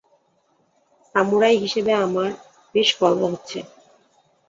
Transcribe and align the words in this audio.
Samurai 1.15 1.57
হিসেবে 1.63 1.91
আমার 2.05 2.29
বেশ 2.75 2.89
গর্ব 2.99 3.21
হচ্ছে। 3.33 3.59